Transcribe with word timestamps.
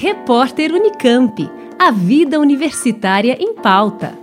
Repórter 0.00 0.72
Unicamp. 0.72 1.50
A 1.76 1.90
vida 1.90 2.38
universitária 2.38 3.36
em 3.40 3.52
pauta. 3.52 4.16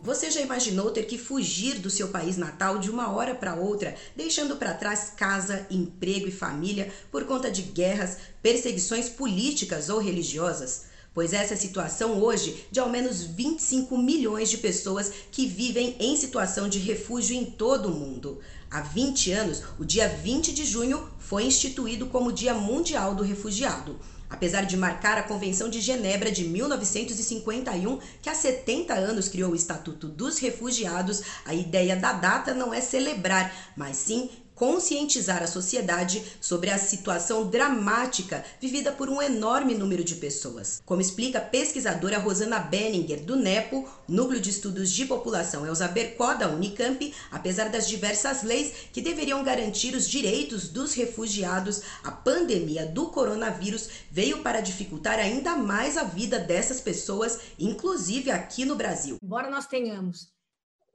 Você 0.00 0.30
já 0.30 0.40
imaginou 0.40 0.90
ter 0.90 1.02
que 1.02 1.18
fugir 1.18 1.80
do 1.80 1.90
seu 1.90 2.08
país 2.08 2.38
natal 2.38 2.78
de 2.78 2.90
uma 2.90 3.12
hora 3.12 3.34
para 3.34 3.56
outra, 3.56 3.94
deixando 4.16 4.56
para 4.56 4.72
trás 4.72 5.12
casa, 5.14 5.66
emprego 5.70 6.26
e 6.26 6.32
família 6.32 6.90
por 7.10 7.26
conta 7.26 7.50
de 7.50 7.60
guerras, 7.60 8.16
perseguições 8.42 9.10
políticas 9.10 9.90
ou 9.90 9.98
religiosas? 9.98 10.86
Pois 11.14 11.34
essa 11.34 11.52
é 11.52 11.56
a 11.56 11.60
situação 11.60 12.22
hoje 12.22 12.64
de 12.70 12.80
ao 12.80 12.88
menos 12.88 13.22
25 13.22 13.98
milhões 13.98 14.48
de 14.48 14.56
pessoas 14.56 15.12
que 15.30 15.46
vivem 15.46 15.94
em 16.00 16.16
situação 16.16 16.70
de 16.70 16.78
refúgio 16.78 17.36
em 17.36 17.44
todo 17.44 17.90
o 17.90 17.94
mundo. 17.94 18.40
Há 18.72 18.80
20 18.80 19.32
anos, 19.32 19.62
o 19.78 19.84
dia 19.84 20.08
20 20.08 20.50
de 20.50 20.64
junho 20.64 21.06
foi 21.18 21.44
instituído 21.44 22.06
como 22.06 22.32
Dia 22.32 22.54
Mundial 22.54 23.14
do 23.14 23.22
Refugiado. 23.22 23.98
Apesar 24.30 24.62
de 24.62 24.78
marcar 24.78 25.18
a 25.18 25.22
Convenção 25.22 25.68
de 25.68 25.78
Genebra 25.78 26.32
de 26.32 26.44
1951, 26.44 27.98
que 28.22 28.30
há 28.30 28.34
70 28.34 28.94
anos 28.94 29.28
criou 29.28 29.52
o 29.52 29.54
Estatuto 29.54 30.08
dos 30.08 30.38
Refugiados, 30.38 31.20
a 31.44 31.52
ideia 31.52 31.94
da 31.94 32.14
data 32.14 32.54
não 32.54 32.72
é 32.72 32.80
celebrar, 32.80 33.54
mas 33.76 33.98
sim 33.98 34.30
conscientizar 34.54 35.42
a 35.42 35.46
sociedade 35.46 36.22
sobre 36.40 36.70
a 36.70 36.78
situação 36.78 37.48
dramática 37.48 38.44
vivida 38.60 38.92
por 38.92 39.08
um 39.08 39.20
enorme 39.20 39.74
número 39.74 40.04
de 40.04 40.16
pessoas. 40.16 40.82
Como 40.84 41.00
explica 41.00 41.38
a 41.38 41.42
pesquisadora 41.42 42.18
Rosana 42.18 42.58
Benninger, 42.58 43.24
do 43.24 43.36
NEPO, 43.36 43.88
Núcleo 44.08 44.40
de 44.40 44.50
Estudos 44.50 44.90
de 44.90 45.06
População 45.06 45.66
Elzaber 45.66 46.16
da 46.38 46.48
Unicamp, 46.48 47.14
apesar 47.30 47.68
das 47.68 47.88
diversas 47.88 48.42
leis 48.42 48.72
que 48.92 49.00
deveriam 49.00 49.42
garantir 49.42 49.94
os 49.94 50.08
direitos 50.08 50.68
dos 50.68 50.94
refugiados, 50.94 51.82
a 52.04 52.10
pandemia 52.10 52.86
do 52.86 53.06
coronavírus 53.06 53.88
veio 54.10 54.42
para 54.42 54.60
dificultar 54.60 55.18
ainda 55.18 55.56
mais 55.56 55.96
a 55.96 56.04
vida 56.04 56.38
dessas 56.38 56.80
pessoas, 56.80 57.38
inclusive 57.58 58.30
aqui 58.30 58.64
no 58.64 58.76
Brasil. 58.76 59.16
Embora 59.22 59.50
nós 59.50 59.66
tenhamos 59.66 60.32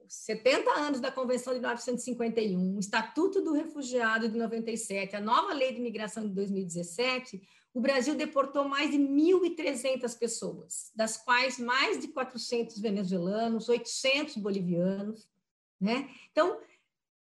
70 0.07 0.69
anos 0.71 0.99
da 0.99 1.11
Convenção 1.11 1.53
de 1.53 1.59
1951, 1.59 2.75
o 2.75 2.79
Estatuto 2.79 3.41
do 3.41 3.53
Refugiado 3.53 4.29
de 4.29 4.37
97, 4.37 5.15
a 5.15 5.21
nova 5.21 5.53
Lei 5.53 5.71
de 5.71 5.79
Imigração 5.79 6.27
de 6.27 6.33
2017, 6.33 7.41
o 7.73 7.81
Brasil 7.81 8.15
deportou 8.15 8.67
mais 8.67 8.89
de 8.89 8.97
1.300 8.97 10.17
pessoas, 10.17 10.91
das 10.95 11.17
quais 11.17 11.59
mais 11.59 11.99
de 11.99 12.07
400 12.07 12.79
venezuelanos, 12.79 13.69
800 13.69 14.37
bolivianos, 14.37 15.27
né? 15.79 16.09
Então, 16.31 16.59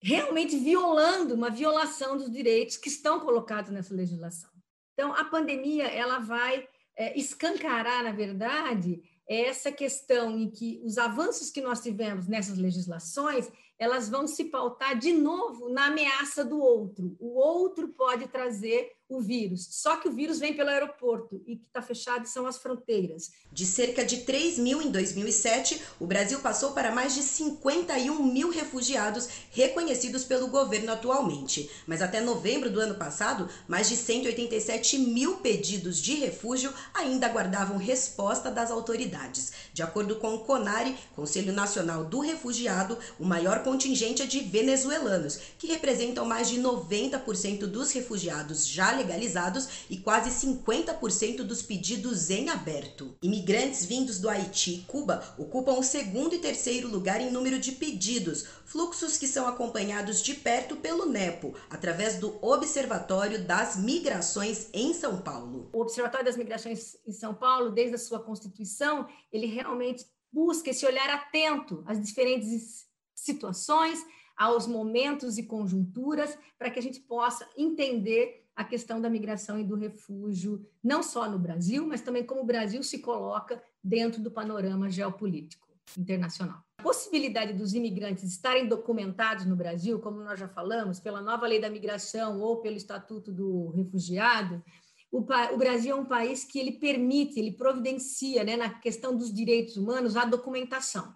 realmente 0.01 0.57
violando 0.57 1.35
uma 1.35 1.49
violação 1.49 2.17
dos 2.17 2.29
direitos 2.29 2.75
que 2.75 2.89
estão 2.89 3.19
colocados 3.19 3.71
nessa 3.71 3.93
legislação. 3.93 4.49
Então, 4.93 5.13
a 5.15 5.23
pandemia 5.23 5.85
ela 5.85 6.19
vai 6.19 6.67
é, 6.95 7.17
escancarar, 7.17 8.03
na 8.03 8.11
verdade, 8.11 9.01
é 9.27 9.47
essa 9.47 9.71
questão 9.71 10.37
em 10.37 10.49
que 10.49 10.81
os 10.83 10.97
avanços 10.97 11.49
que 11.49 11.61
nós 11.61 11.81
tivemos 11.81 12.27
nessas 12.27 12.57
legislações, 12.57 13.49
elas 13.81 14.07
vão 14.07 14.27
se 14.27 14.45
pautar 14.45 14.95
de 14.95 15.11
novo 15.11 15.67
na 15.67 15.87
ameaça 15.87 16.45
do 16.45 16.59
outro. 16.59 17.17
O 17.19 17.39
outro 17.39 17.87
pode 17.87 18.27
trazer 18.27 18.91
o 19.11 19.19
vírus. 19.19 19.67
Só 19.71 19.97
que 19.97 20.07
o 20.07 20.11
vírus 20.11 20.39
vem 20.39 20.55
pelo 20.55 20.69
aeroporto 20.69 21.41
e 21.45 21.57
que 21.57 21.65
está 21.65 21.81
fechado 21.81 22.25
são 22.25 22.45
as 22.47 22.57
fronteiras. 22.57 23.29
De 23.51 23.65
cerca 23.65 24.05
de 24.05 24.21
3 24.21 24.57
mil 24.57 24.81
em 24.81 24.89
2007, 24.89 25.81
o 25.99 26.07
Brasil 26.07 26.39
passou 26.39 26.71
para 26.71 26.91
mais 26.91 27.13
de 27.13 27.21
51 27.21 28.23
mil 28.23 28.49
refugiados 28.49 29.27
reconhecidos 29.51 30.23
pelo 30.23 30.47
governo 30.47 30.93
atualmente. 30.93 31.69
Mas 31.85 32.01
até 32.01 32.21
novembro 32.21 32.69
do 32.69 32.79
ano 32.79 32.95
passado, 32.95 33.49
mais 33.67 33.89
de 33.89 33.97
187 33.97 34.97
mil 34.99 35.37
pedidos 35.37 36.01
de 36.01 36.13
refúgio 36.15 36.73
ainda 36.93 37.27
aguardavam 37.27 37.77
resposta 37.77 38.49
das 38.49 38.71
autoridades. 38.71 39.51
De 39.73 39.83
acordo 39.83 40.15
com 40.15 40.35
o 40.35 40.39
CONARE, 40.45 40.97
Conselho 41.15 41.51
Nacional 41.51 42.05
do 42.05 42.19
Refugiado, 42.21 42.97
o 43.19 43.25
maior 43.25 43.61
contingente 43.71 44.21
é 44.21 44.25
de 44.25 44.41
venezuelanos, 44.41 45.37
que 45.57 45.65
representam 45.65 46.25
mais 46.25 46.49
de 46.49 46.59
90% 46.59 47.59
dos 47.67 47.93
refugiados 47.93 48.67
já 48.67 48.91
legalizados 48.91 49.85
e 49.89 49.95
quase 49.95 50.45
50% 50.45 51.37
dos 51.37 51.61
pedidos 51.61 52.29
em 52.29 52.49
aberto. 52.49 53.15
Imigrantes 53.21 53.85
vindos 53.85 54.19
do 54.19 54.27
Haiti 54.27 54.73
e 54.73 54.81
Cuba 54.81 55.23
ocupam 55.37 55.79
o 55.79 55.83
segundo 55.83 56.35
e 56.35 56.39
terceiro 56.39 56.89
lugar 56.89 57.21
em 57.21 57.31
número 57.31 57.57
de 57.59 57.71
pedidos, 57.71 58.45
fluxos 58.65 59.15
que 59.15 59.25
são 59.25 59.47
acompanhados 59.47 60.21
de 60.21 60.33
perto 60.33 60.75
pelo 60.75 61.05
NEPO, 61.05 61.55
através 61.69 62.17
do 62.17 62.37
Observatório 62.41 63.41
das 63.45 63.77
Migrações 63.77 64.67
em 64.73 64.93
São 64.93 65.21
Paulo. 65.21 65.69
O 65.71 65.79
Observatório 65.79 66.25
das 66.25 66.35
Migrações 66.35 66.97
em 67.07 67.13
São 67.13 67.33
Paulo, 67.33 67.69
desde 67.69 67.95
a 67.95 67.99
sua 67.99 68.19
constituição, 68.19 69.07
ele 69.31 69.45
realmente 69.45 70.05
busca 70.29 70.71
esse 70.71 70.85
olhar 70.85 71.09
atento 71.09 71.85
às 71.87 72.01
diferentes 72.01 72.90
situações, 73.23 74.03
aos 74.35 74.65
momentos 74.65 75.37
e 75.37 75.43
conjunturas, 75.43 76.37
para 76.57 76.69
que 76.69 76.79
a 76.79 76.81
gente 76.81 76.99
possa 77.01 77.47
entender 77.55 78.43
a 78.55 78.63
questão 78.63 78.99
da 78.99 79.09
migração 79.09 79.59
e 79.59 79.63
do 79.63 79.75
refúgio, 79.75 80.65
não 80.83 81.01
só 81.01 81.29
no 81.29 81.39
Brasil, 81.39 81.85
mas 81.87 82.01
também 82.01 82.25
como 82.25 82.41
o 82.41 82.45
Brasil 82.45 82.83
se 82.83 82.99
coloca 82.99 83.61
dentro 83.83 84.21
do 84.21 84.31
panorama 84.31 84.89
geopolítico 84.89 85.67
internacional. 85.97 86.63
A 86.79 86.83
possibilidade 86.83 87.53
dos 87.53 87.73
imigrantes 87.73 88.23
estarem 88.23 88.67
documentados 88.67 89.45
no 89.45 89.55
Brasil, 89.55 89.99
como 89.99 90.21
nós 90.21 90.39
já 90.39 90.47
falamos, 90.47 90.99
pela 90.99 91.21
nova 91.21 91.47
lei 91.47 91.61
da 91.61 91.69
migração 91.69 92.39
ou 92.39 92.61
pelo 92.61 92.77
Estatuto 92.77 93.31
do 93.31 93.69
Refugiado, 93.69 94.63
o, 95.11 95.19
o, 95.19 95.57
Brasil 95.57 95.95
é 95.95 95.99
um 95.99 96.05
país 96.05 96.45
que 96.45 96.57
ele 96.57 96.71
permite, 96.73 97.37
ele 97.37 97.51
providencia, 97.51 98.43
né, 98.43 98.55
na 98.55 98.69
questão 98.69 99.15
dos 99.15 99.33
direitos 99.33 99.75
humanos, 99.75 100.15
a 100.15 100.23
documentação. 100.23 101.13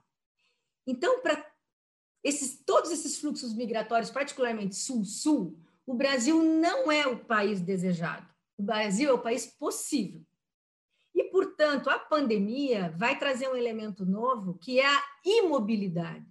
Então, 0.86 1.22
para 1.22 1.55
esses, 2.26 2.60
todos 2.66 2.90
esses 2.90 3.20
fluxos 3.20 3.54
migratórios, 3.54 4.10
particularmente 4.10 4.76
sul-sul, 4.76 5.60
o 5.86 5.94
Brasil 5.94 6.42
não 6.42 6.92
é 6.92 7.06
o 7.06 7.24
país 7.24 7.62
desejado. 7.62 8.28
O 8.58 8.64
Brasil 8.64 9.12
é 9.12 9.14
o 9.14 9.22
país 9.22 9.46
possível. 9.46 10.26
E, 11.14 11.26
portanto, 11.26 11.88
a 11.88 12.00
pandemia 12.00 12.92
vai 12.98 13.20
trazer 13.20 13.48
um 13.48 13.56
elemento 13.56 14.08
novo, 14.08 14.58
que 14.58 14.80
é 14.80 14.88
a 14.88 15.04
imobilidade. 15.24 16.26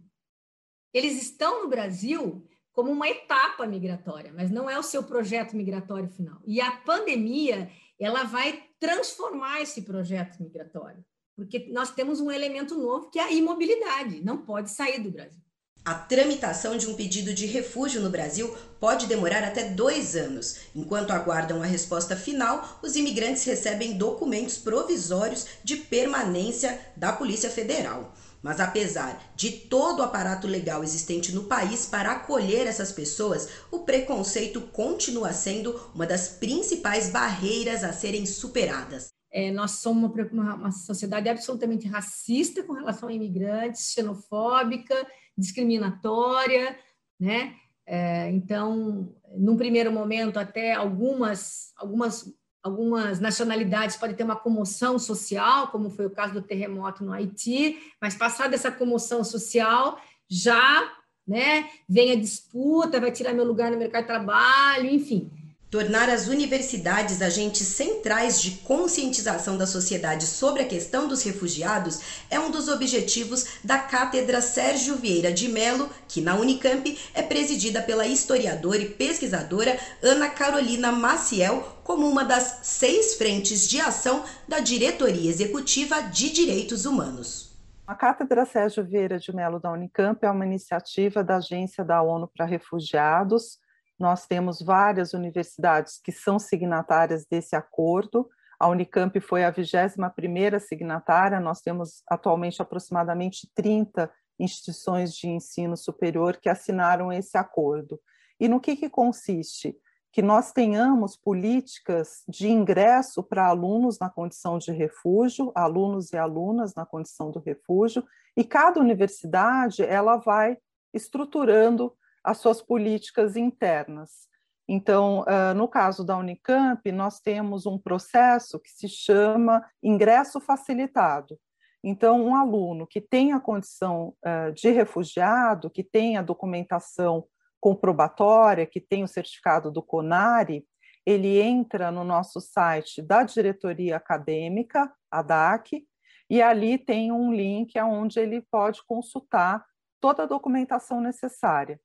Eles 0.93 1.23
estão 1.23 1.63
no 1.63 1.69
Brasil 1.69 2.45
como 2.73 2.91
uma 2.91 3.09
etapa 3.09 3.65
migratória, 3.65 4.33
mas 4.35 4.51
não 4.51 4.69
é 4.69 4.77
o 4.77 4.83
seu 4.83 5.05
projeto 5.05 5.57
migratório 5.57 6.09
final. 6.09 6.41
E 6.45 6.61
a 6.61 6.73
pandemia, 6.73 7.71
ela 8.01 8.25
vai 8.25 8.65
transformar 8.81 9.61
esse 9.61 9.83
projeto 9.83 10.43
migratório, 10.43 11.05
porque 11.37 11.69
nós 11.73 11.93
temos 11.93 12.21
um 12.21 12.33
elemento 12.33 12.75
novo 12.77 13.11
que 13.11 13.19
é 13.21 13.23
a 13.23 13.33
imobilidade, 13.33 14.25
não 14.25 14.39
pode 14.39 14.71
sair 14.71 14.99
do 14.99 15.13
Brasil. 15.13 15.44
A 15.87 15.93
tramitação 15.93 16.79
de 16.79 16.89
um 16.89 16.95
pedido 16.95 17.35
de 17.35 17.45
refúgio 17.45 18.01
no 18.01 18.09
Brasil 18.09 18.57
pode 18.81 19.07
demorar 19.07 19.45
até 19.45 19.65
dois 19.65 20.17
anos. 20.17 20.57
Enquanto 20.75 21.11
aguardam 21.11 21.63
a 21.63 21.67
resposta 21.67 22.17
final, 22.17 22.81
os 22.83 22.97
imigrantes 22.97 23.45
recebem 23.45 23.99
documentos 23.99 24.57
provisórios 24.57 25.45
de 25.63 25.77
permanência 25.77 26.81
da 26.97 27.13
Polícia 27.13 27.51
Federal. 27.51 28.15
Mas 28.43 28.61
apesar 28.61 29.33
de 29.37 29.51
todo 29.51 29.99
o 29.99 30.03
aparato 30.03 30.47
legal 30.47 30.83
existente 30.83 31.33
no 31.33 31.45
país 31.45 31.85
para 31.85 32.13
acolher 32.13 32.67
essas 32.67 32.91
pessoas, 32.91 33.47
o 33.71 33.81
preconceito 33.81 34.63
continua 34.63 35.35
sendo 35.35 35.79
uma 35.95 36.07
das 36.07 36.29
principais 36.29 37.11
barreiras 37.11 37.85
a 37.85 37.93
serem 37.93 38.25
superadas. 38.25 39.14
É, 39.37 39.51
nós 39.51 39.73
somos 39.73 40.13
uma, 40.31 40.55
uma 40.55 40.71
sociedade 40.71 41.29
absolutamente 41.29 41.89
racista 41.89 42.63
com 42.63 42.73
relação 42.73 43.09
a 43.09 43.13
imigrantes, 43.13 43.93
xenofóbica, 43.93 44.95
discriminatória, 45.37 46.79
né? 47.19 47.57
É, 47.85 48.31
então, 48.31 49.13
num 49.37 49.57
primeiro 49.57 49.91
momento, 49.91 50.39
até 50.39 50.73
algumas, 50.73 51.73
algumas, 51.77 52.33
algumas 52.63 53.19
nacionalidades 53.19 53.97
podem 53.97 54.15
ter 54.15 54.23
uma 54.23 54.37
comoção 54.37 55.01
social, 55.01 55.67
como 55.67 55.91
foi 55.91 56.07
o 56.07 56.11
caso 56.11 56.35
do 56.35 56.41
terremoto 56.41 57.03
no 57.05 57.13
Haiti, 57.13 57.77
mas 58.01 58.15
passada 58.15 58.55
essa 58.55 58.71
comoção 58.71 59.25
social, 59.25 59.99
já 60.31 60.93
né, 61.27 61.69
vem 61.89 62.13
a 62.13 62.17
disputa, 62.17 63.01
vai 63.01 63.11
tirar 63.11 63.33
meu 63.33 63.45
lugar 63.45 63.73
no 63.73 63.79
mercado 63.79 64.03
de 64.03 64.07
trabalho, 64.07 64.89
enfim. 64.89 65.29
Tornar 65.75 66.09
as 66.09 66.29
universidades 66.29 67.21
agentes 67.21 67.67
centrais 67.67 68.41
de 68.41 68.53
conscientização 68.59 69.59
da 69.59 69.67
sociedade 69.67 70.25
sobre 70.25 70.63
a 70.63 70.69
questão 70.69 71.09
dos 71.09 71.25
refugiados 71.25 72.23
é 72.31 72.39
um 72.39 72.49
dos 72.49 72.69
objetivos 72.69 73.59
da 73.65 73.77
Cátedra 73.77 74.41
Sérgio 74.41 74.95
Vieira 74.95 75.33
de 75.33 75.49
Mello, 75.49 75.91
que 76.07 76.21
na 76.21 76.37
Unicamp 76.37 76.97
é 77.13 77.23
presidida 77.23 77.83
pela 77.83 78.07
historiadora 78.07 78.83
e 78.83 78.91
pesquisadora 78.91 79.77
Ana 80.01 80.31
Carolina 80.31 80.93
Maciel, 80.93 81.81
como 81.83 82.09
uma 82.09 82.25
das 82.25 82.61
seis 82.63 83.17
frentes 83.17 83.69
de 83.69 83.81
ação 83.81 84.23
da 84.47 84.61
Diretoria 84.61 85.29
Executiva 85.29 86.03
de 86.03 86.31
Direitos 86.31 86.87
Humanos. 86.87 87.53
A 87.85 87.97
Cátedra 87.97 88.47
Sérgio 88.47 88.85
Vieira 88.85 89.19
de 89.19 89.35
Mello 89.35 89.59
da 89.59 89.73
Unicamp 89.73 90.25
é 90.25 90.31
uma 90.31 90.47
iniciativa 90.47 91.25
da 91.25 91.39
Agência 91.39 91.85
da 91.85 92.01
ONU 92.01 92.29
para 92.29 92.47
Refugiados 92.47 93.59
nós 94.05 94.27
temos 94.27 94.61
várias 94.61 95.15
universidades 95.15 95.99
que 95.99 96.13
são 96.13 96.39
signatárias 96.39 97.25
desse 97.25 97.57
acordo. 97.57 98.29
A 98.61 98.69
Unicamp 98.69 99.19
foi 99.19 99.45
a 99.45 99.51
21ª 99.51 100.61
signatária, 100.61 101.41
nós 101.41 101.63
temos 101.63 102.03
atualmente 102.07 102.61
aproximadamente 102.61 103.51
30 103.55 104.13
instituições 104.39 105.15
de 105.15 105.27
ensino 105.27 105.75
superior 105.75 106.37
que 106.37 106.51
assinaram 106.51 107.11
esse 107.11 107.39
acordo. 107.39 107.99
E 108.39 108.47
no 108.47 108.61
que, 108.61 108.77
que 108.77 108.91
consiste? 108.91 109.75
Que 110.13 110.21
nós 110.21 110.53
tenhamos 110.53 111.17
políticas 111.17 112.25
de 112.29 112.49
ingresso 112.49 113.23
para 113.23 113.47
alunos 113.47 113.99
na 113.99 114.11
condição 114.11 114.59
de 114.59 114.71
refúgio, 114.71 115.51
alunos 115.55 116.13
e 116.13 116.19
alunas 116.19 116.75
na 116.75 116.85
condição 116.85 117.31
do 117.31 117.41
refúgio, 117.41 118.05
e 118.37 118.45
cada 118.45 118.79
universidade 118.79 119.83
ela 119.83 120.19
vai 120.19 120.59
estruturando 120.93 121.97
as 122.25 122.39
suas 122.39 122.63
políticas 122.63 123.37
internas. 123.37 124.33
Então, 124.67 125.27
no 125.55 125.69
caso 125.69 126.03
da 126.03 126.17
Unicamp, 126.17 126.91
nós 126.91 127.21
temos 127.21 127.67
um 127.67 127.79
processo 127.79 128.59
que 128.59 128.71
se 128.71 128.89
chama 128.89 129.63
ingresso 129.83 130.41
facilitado. 130.41 131.39
Então, 131.85 132.25
um 132.25 132.35
aluno 132.35 132.87
que 132.87 132.99
tem 132.99 133.35
a 133.35 133.41
condição 133.41 134.15
de 134.55 134.71
refugiado, 134.71 135.69
que 135.69 135.85
tem 135.85 136.17
a 136.17 136.23
documentação 136.23 137.27
comprobatória, 137.61 138.65
que 138.65 138.81
tem 138.81 139.05
o 139.05 139.09
certificado 139.09 139.71
do 139.71 139.83
CONARE, 139.83 140.67
ele 141.05 141.39
entra 141.39 141.91
no 141.91 142.03
nosso 142.03 142.41
site 142.41 143.03
da 143.03 143.23
diretoria 143.23 143.97
acadêmica, 143.97 144.91
a 145.11 145.21
DAC, 145.21 145.87
e 146.31 146.41
ali 146.41 146.79
tem 146.79 147.13
um 147.13 147.31
link 147.31 147.79
onde 147.79 148.19
ele 148.19 148.41
pode 148.51 148.83
consultar 148.87 149.63
toda 150.01 150.23
a 150.23 150.27
documentação 150.27 151.03
necessária 151.03 151.79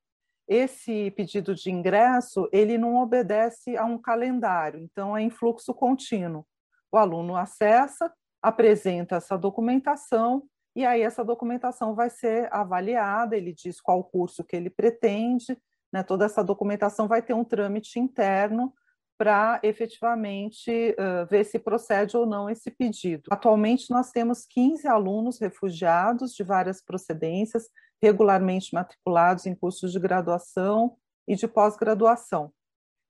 esse 0.50 1.12
pedido 1.12 1.54
de 1.54 1.70
ingresso 1.70 2.50
ele 2.52 2.78
não 2.78 2.96
obedece 2.96 3.78
a 3.78 3.86
um 3.86 4.00
calendário, 4.00 4.80
então 4.80 5.16
é 5.16 5.22
em 5.22 5.30
fluxo 5.30 5.74
contínuo. 5.74 6.44
O 6.92 6.98
aluno 6.98 7.36
acessa, 7.36 8.12
apresenta 8.42 9.18
essa 9.18 9.38
documentação 9.38 10.44
e 10.76 10.86
aí 10.86 11.02
essa 11.02 11.24
documentação 11.24 11.94
vai 11.94 12.10
ser 12.10 12.52
avaliada, 12.52 13.38
ele 13.38 13.54
diz 13.54 13.80
qual 13.80 14.04
curso 14.04 14.44
que 14.44 14.56
ele 14.56 14.70
pretende, 14.70 15.56
né, 15.94 16.02
toda 16.02 16.26
essa 16.26 16.44
documentação 16.44 17.08
vai 17.08 17.22
ter 17.22 17.34
um 17.34 17.44
trâmite 17.44 18.00
interno 18.00 18.74
para 19.20 19.60
efetivamente 19.64 20.96
uh, 20.98 21.26
ver 21.30 21.44
se 21.44 21.60
procede 21.60 22.16
ou 22.16 22.26
não 22.26 22.50
esse 22.50 22.72
pedido. 22.72 23.24
Atualmente, 23.30 23.92
nós 23.92 24.12
temos 24.12 24.46
15 24.46 24.88
alunos 24.88 25.40
refugiados 25.40 26.34
de 26.34 26.42
várias 26.42 26.82
procedências, 26.82 27.66
regularmente 28.02 28.74
matriculados 28.74 29.46
em 29.46 29.56
cursos 29.56 29.92
de 29.92 30.00
graduação 30.00 30.96
e 31.28 31.36
de 31.36 31.48
pós-graduação. 31.48 32.52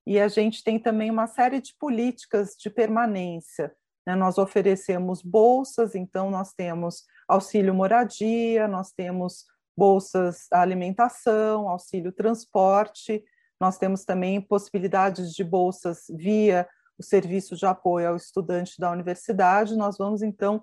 E 0.06 0.18
a 0.18 0.28
gente 0.28 0.64
tem 0.64 0.78
também 0.78 1.10
uma 1.10 1.26
série 1.26 1.60
de 1.60 1.74
políticas 1.78 2.56
de 2.58 2.68
permanência. 2.68 3.72
Né? 4.06 4.14
Nós 4.16 4.38
oferecemos 4.38 5.22
bolsas, 5.22 5.94
então, 5.94 6.30
nós 6.30 6.52
temos 6.52 7.04
auxílio 7.28 7.74
moradia, 7.74 8.66
nós 8.66 8.92
temos 8.92 9.44
bolsas 9.76 10.46
alimentação, 10.50 11.68
auxílio 11.68 12.12
transporte, 12.12 13.22
nós 13.60 13.78
temos 13.78 14.04
também 14.04 14.40
possibilidades 14.40 15.32
de 15.32 15.44
bolsas 15.44 16.04
via 16.10 16.68
o 16.98 17.02
serviço 17.02 17.54
de 17.56 17.64
apoio 17.64 18.08
ao 18.08 18.16
estudante 18.16 18.78
da 18.78 18.90
universidade. 18.90 19.76
Nós 19.76 19.96
vamos, 19.96 20.22
então, 20.22 20.62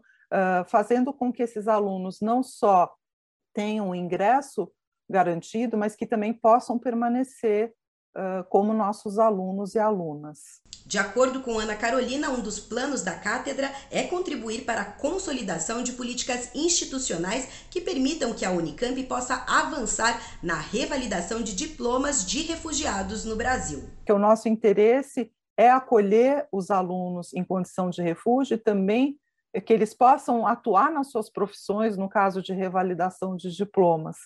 fazendo 0.67 1.13
com 1.13 1.31
que 1.31 1.43
esses 1.43 1.67
alunos 1.67 2.19
não 2.21 2.43
só 2.43 2.91
tenham 3.57 3.95
ingresso 3.95 4.71
garantido, 5.09 5.75
mas 5.75 5.95
que 5.95 6.05
também 6.05 6.31
possam 6.31 6.77
permanecer 6.77 7.73
como 8.49 8.71
nossos 8.73 9.17
alunos 9.17 9.73
e 9.73 9.79
alunas. 9.79 10.61
De 10.85 10.97
acordo 10.97 11.41
com 11.41 11.59
Ana 11.59 11.75
Carolina, 11.75 12.29
um 12.29 12.41
dos 12.41 12.59
planos 12.59 13.03
da 13.03 13.13
cátedra 13.13 13.69
é 13.91 14.03
contribuir 14.03 14.63
para 14.63 14.81
a 14.81 14.91
consolidação 14.91 15.83
de 15.83 15.93
políticas 15.93 16.51
institucionais 16.55 17.65
que 17.69 17.81
permitam 17.81 18.33
que 18.33 18.45
a 18.45 18.51
Unicamp 18.51 19.01
possa 19.03 19.43
avançar 19.47 20.19
na 20.41 20.55
revalidação 20.55 21.41
de 21.41 21.55
diplomas 21.55 22.25
de 22.25 22.41
refugiados 22.41 23.25
no 23.25 23.35
Brasil. 23.35 23.89
Que 24.05 24.13
o 24.13 24.19
nosso 24.19 24.47
interesse 24.47 25.31
é 25.57 25.69
acolher 25.69 26.47
os 26.51 26.69
alunos 26.69 27.33
em 27.33 27.43
condição 27.43 27.89
de 27.89 28.01
refúgio 28.01 28.55
e 28.55 28.59
também 28.59 29.17
que 29.65 29.73
eles 29.73 29.93
possam 29.93 30.45
atuar 30.45 30.91
nas 30.91 31.09
suas 31.09 31.29
profissões 31.29 31.97
no 31.97 32.09
caso 32.09 32.41
de 32.41 32.53
revalidação 32.53 33.35
de 33.35 33.55
diplomas, 33.55 34.17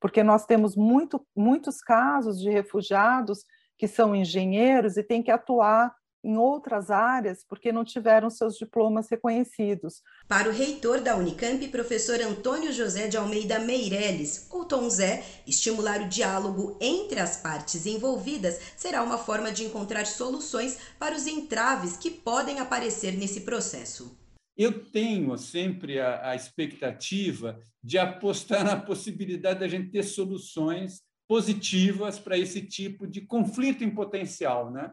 porque 0.00 0.22
nós 0.22 0.46
temos 0.46 0.76
muito, 0.76 1.24
muitos 1.36 1.80
casos 1.80 2.38
de 2.40 2.50
refugiados 2.50 3.44
que 3.76 3.86
são 3.86 4.14
engenheiros 4.14 4.96
e 4.96 5.02
têm 5.02 5.22
que 5.22 5.30
atuar 5.30 5.94
em 6.22 6.36
outras 6.36 6.90
áreas 6.90 7.44
porque 7.48 7.72
não 7.72 7.84
tiveram 7.84 8.28
seus 8.28 8.56
diplomas 8.56 9.08
reconhecidos. 9.08 10.02
Para 10.28 10.48
o 10.48 10.52
reitor 10.52 11.00
da 11.00 11.16
Unicamp, 11.16 11.66
professor 11.68 12.20
Antônio 12.20 12.72
José 12.72 13.08
de 13.08 13.16
Almeida 13.16 13.58
Meireles, 13.58 14.46
ou 14.50 14.64
Tom 14.64 14.88
Zé, 14.90 15.24
estimular 15.46 16.02
o 16.02 16.08
diálogo 16.08 16.76
entre 16.80 17.20
as 17.20 17.38
partes 17.38 17.86
envolvidas 17.86 18.60
será 18.76 19.02
uma 19.02 19.18
forma 19.18 19.50
de 19.50 19.64
encontrar 19.64 20.06
soluções 20.06 20.78
para 20.98 21.14
os 21.14 21.26
entraves 21.26 21.96
que 21.96 22.10
podem 22.10 22.60
aparecer 22.60 23.16
nesse 23.16 23.40
processo. 23.40 24.19
Eu 24.60 24.84
tenho 24.84 25.38
sempre 25.38 25.98
a, 25.98 26.32
a 26.32 26.36
expectativa 26.36 27.58
de 27.82 27.96
apostar 27.96 28.62
na 28.62 28.76
possibilidade 28.76 29.60
da 29.60 29.66
gente 29.66 29.90
ter 29.90 30.02
soluções 30.02 31.00
positivas 31.26 32.18
para 32.18 32.36
esse 32.36 32.60
tipo 32.60 33.06
de 33.06 33.22
conflito 33.22 33.82
em 33.82 33.88
potencial, 33.88 34.70
né? 34.70 34.92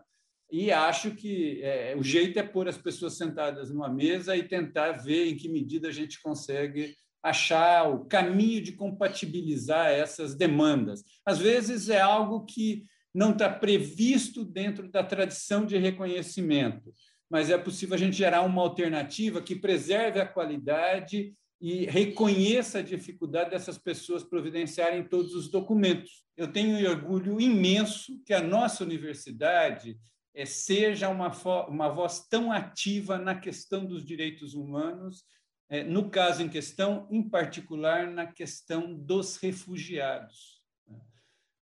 E 0.49 0.71
acho 0.71 1.11
que 1.11 1.61
é, 1.61 1.93
o 1.97 2.01
jeito 2.01 2.39
é 2.39 2.43
pôr 2.43 2.69
as 2.69 2.77
pessoas 2.77 3.17
sentadas 3.17 3.69
numa 3.69 3.89
mesa 3.89 4.37
e 4.37 4.47
tentar 4.47 4.93
ver 4.93 5.27
em 5.27 5.35
que 5.35 5.49
medida 5.49 5.89
a 5.89 5.91
gente 5.91 6.21
consegue 6.21 6.95
achar 7.21 7.89
o 7.89 8.05
caminho 8.05 8.61
de 8.61 8.71
compatibilizar 8.71 9.87
essas 9.87 10.33
demandas. 10.33 11.03
Às 11.25 11.39
vezes 11.39 11.89
é 11.89 11.99
algo 11.99 12.45
que 12.45 12.85
não 13.13 13.31
está 13.31 13.49
previsto 13.49 14.45
dentro 14.45 14.89
da 14.89 15.03
tradição 15.03 15.65
de 15.65 15.75
reconhecimento, 15.75 16.93
mas 17.29 17.49
é 17.49 17.57
possível 17.57 17.95
a 17.95 17.97
gente 17.97 18.15
gerar 18.15 18.41
uma 18.41 18.61
alternativa 18.61 19.41
que 19.41 19.55
preserve 19.55 20.19
a 20.19 20.25
qualidade 20.25 21.33
e 21.59 21.85
reconheça 21.85 22.79
a 22.79 22.83
dificuldade 22.83 23.49
dessas 23.49 23.77
pessoas 23.77 24.23
providenciarem 24.23 25.03
todos 25.03 25.33
os 25.33 25.49
documentos. 25.49 26.23
Eu 26.35 26.51
tenho 26.51 26.77
um 26.77 26.89
orgulho 26.89 27.41
imenso 27.41 28.21
que 28.23 28.33
a 28.33 28.41
nossa 28.41 28.83
universidade 28.83 29.97
é, 30.33 30.45
seja 30.45 31.09
uma, 31.09 31.31
uma 31.67 31.89
voz 31.89 32.27
tão 32.29 32.51
ativa 32.51 33.17
na 33.17 33.35
questão 33.35 33.85
dos 33.85 34.05
direitos 34.05 34.53
humanos, 34.53 35.25
é, 35.69 35.83
no 35.83 36.09
caso 36.09 36.43
em 36.43 36.47
questão, 36.47 37.07
em 37.09 37.27
particular 37.27 38.07
na 38.07 38.27
questão 38.27 38.93
dos 38.93 39.35
refugiados. 39.37 40.61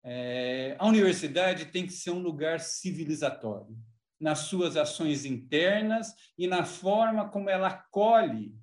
É, 0.04 0.76
a 0.80 0.88
universidade 0.88 1.68
tem 1.68 1.86
que 1.86 1.94
ser 1.94 2.12
um 2.12 2.20
lugar 2.20 2.60
civilizatório 2.60 3.78
nas 4.24 4.40
suas 4.40 4.78
ações 4.78 5.26
internas 5.26 6.08
e 6.38 6.48
na 6.48 6.64
forma 6.64 7.28
como 7.28 7.50
ela 7.50 7.68
acolhe 7.68 8.56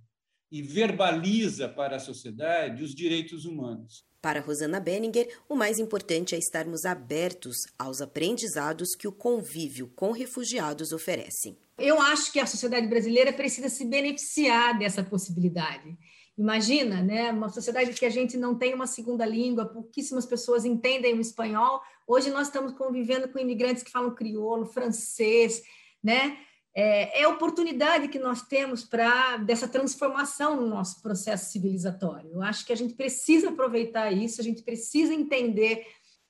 e 0.51 0.63
verbaliza 0.63 1.69
para 1.69 1.97
a 1.97 2.01
sociedade 2.01 2.83
os 2.83 2.95
direitos 2.95 3.45
humanos. 3.45 4.07
Para 4.23 4.41
Rosana 4.41 4.81
Benninger, 4.81 5.29
o 5.51 5.55
mais 5.55 5.79
importante 5.79 6.35
é 6.35 6.39
estarmos 6.39 6.87
abertos 6.87 7.59
aos 7.79 8.01
aprendizados 8.01 8.97
que 8.97 9.07
o 9.07 9.13
convívio 9.13 9.93
com 9.95 10.13
refugiados 10.13 10.93
oferece. 10.93 11.59
Eu 11.79 12.01
acho 12.01 12.33
que 12.33 12.41
a 12.41 12.47
sociedade 12.47 12.87
brasileira 12.87 13.31
precisa 13.31 13.69
se 13.69 13.85
beneficiar 13.85 14.79
dessa 14.79 15.03
possibilidade. 15.03 15.95
Imagina, 16.41 17.03
né, 17.03 17.31
uma 17.31 17.51
sociedade 17.51 17.93
que 17.93 18.07
a 18.07 18.11
gente 18.11 18.37
não 18.37 18.55
tem 18.55 18.73
uma 18.73 18.87
segunda 18.87 19.27
língua, 19.27 19.67
pouquíssimas 19.67 20.25
pessoas 20.25 20.65
entendem 20.65 21.15
o 21.15 21.21
espanhol. 21.21 21.83
Hoje 22.07 22.31
nós 22.31 22.47
estamos 22.47 22.73
convivendo 22.73 23.29
com 23.29 23.39
imigrantes 23.39 23.83
que 23.83 23.91
falam 23.91 24.15
crioulo, 24.15 24.65
francês, 24.65 25.63
né? 26.03 26.39
é, 26.75 27.21
é, 27.21 27.25
a 27.25 27.29
oportunidade 27.29 28.09
que 28.09 28.19
nós 28.19 28.43
temos 28.43 28.85
para 28.85 29.39
dessa 29.39 29.67
transformação 29.67 30.57
no 30.57 30.69
nosso 30.69 31.03
processo 31.03 31.51
civilizatório. 31.51 32.31
Eu 32.33 32.43
acho 32.43 32.65
que 32.65 32.73
a 32.73 32.77
gente 32.77 32.95
precisa 32.95 33.49
aproveitar 33.49 34.11
isso, 34.13 34.41
a 34.41 34.45
gente 34.45 34.63
precisa 34.63 35.13
entender 35.13 35.85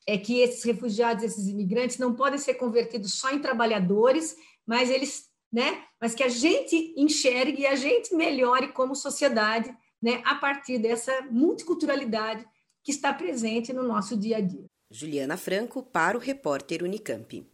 é, 0.07 0.17
que 0.17 0.41
esses 0.41 0.65
refugiados, 0.65 1.23
esses 1.23 1.47
imigrantes, 1.47 1.99
não 1.99 2.15
podem 2.15 2.39
ser 2.39 2.55
convertidos 2.55 3.15
só 3.15 3.31
em 3.31 3.39
trabalhadores, 3.39 4.35
mas 4.67 4.91
eles, 4.91 5.29
né? 5.53 5.85
Mas 6.01 6.15
que 6.15 6.23
a 6.23 6.29
gente 6.29 6.95
enxergue 6.97 7.63
e 7.63 7.67
a 7.67 7.77
gente 7.77 8.15
melhore 8.15 8.69
como 8.73 8.95
sociedade, 8.95 9.75
né? 10.03 10.21
A 10.25 10.35
partir 10.35 10.79
dessa 10.79 11.13
multiculturalidade 11.31 12.45
que 12.83 12.93
está 12.93 13.13
presente 13.13 13.73
no 13.73 13.83
nosso 13.83 14.17
dia 14.17 14.39
a 14.39 14.41
dia. 14.41 14.65
Juliana 14.91 15.37
Franco 15.37 15.83
para 15.83 16.17
o 16.17 16.21
repórter 16.21 16.83
Unicamp. 16.83 17.47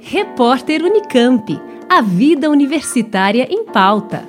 Repórter 0.00 0.84
Unicamp. 0.84 1.60
A 1.90 2.00
vida 2.00 2.48
universitária 2.48 3.48
em 3.50 3.64
pauta. 3.64 4.28